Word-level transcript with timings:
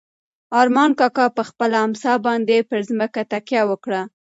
ارمان 0.61 0.91
کاکا 0.99 1.25
په 1.37 1.43
خپله 1.49 1.75
امسا 1.85 2.13
باندې 2.25 2.57
پر 2.69 2.79
ځمکه 2.89 3.21
تکیه 3.31 3.61
وکړه. 3.69 4.01